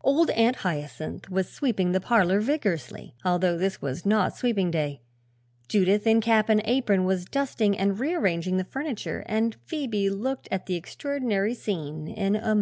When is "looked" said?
10.08-10.48